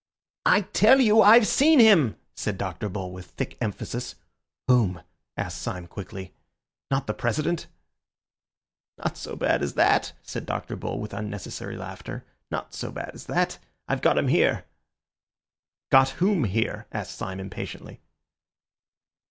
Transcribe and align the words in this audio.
"I 0.47 0.61
tell 0.61 0.99
you 0.99 1.21
I've 1.21 1.45
seen 1.45 1.79
him!" 1.79 2.15
said 2.35 2.57
Dr. 2.57 2.89
Bull, 2.89 3.11
with 3.11 3.27
thick 3.27 3.55
emphasis. 3.61 4.15
"Whom?" 4.67 5.03
asked 5.37 5.61
Syme 5.61 5.85
quickly. 5.85 6.33
"Not 6.89 7.05
the 7.05 7.13
President?" 7.13 7.67
"Not 8.97 9.15
so 9.15 9.35
bad 9.35 9.61
as 9.61 9.75
that," 9.75 10.13
said 10.23 10.47
Dr. 10.47 10.75
Bull, 10.75 10.99
with 10.99 11.13
unnecessary 11.13 11.77
laughter, 11.77 12.25
"not 12.49 12.73
so 12.73 12.91
bad 12.91 13.11
as 13.13 13.27
that. 13.27 13.59
I've 13.87 14.01
got 14.01 14.17
him 14.17 14.29
here." 14.29 14.65
"Got 15.91 16.09
whom 16.17 16.45
here?" 16.45 16.87
asked 16.91 17.15
Syme 17.15 17.39
impatiently. 17.39 17.99